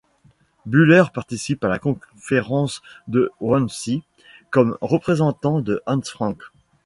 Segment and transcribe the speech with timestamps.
[0.65, 4.01] Bühler participe à la conférence de Wannsee
[4.49, 6.41] comme représentant de Hans Frank.